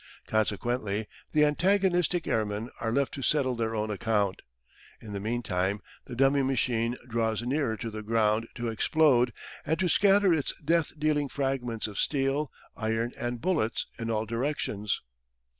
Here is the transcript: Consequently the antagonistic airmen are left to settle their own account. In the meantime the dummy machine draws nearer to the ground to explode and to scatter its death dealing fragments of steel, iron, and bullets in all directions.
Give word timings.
Consequently 0.25 1.05
the 1.31 1.45
antagonistic 1.45 2.25
airmen 2.25 2.71
are 2.79 2.91
left 2.91 3.13
to 3.13 3.21
settle 3.21 3.55
their 3.55 3.75
own 3.75 3.91
account. 3.91 4.41
In 4.99 5.13
the 5.13 5.19
meantime 5.19 5.79
the 6.05 6.15
dummy 6.15 6.41
machine 6.41 6.97
draws 7.07 7.43
nearer 7.43 7.77
to 7.77 7.91
the 7.91 8.01
ground 8.01 8.47
to 8.55 8.67
explode 8.69 9.31
and 9.63 9.77
to 9.77 9.87
scatter 9.87 10.33
its 10.33 10.59
death 10.59 10.93
dealing 10.97 11.29
fragments 11.29 11.85
of 11.85 11.99
steel, 11.99 12.51
iron, 12.75 13.11
and 13.19 13.41
bullets 13.41 13.85
in 13.99 14.09
all 14.09 14.25
directions. 14.25 15.03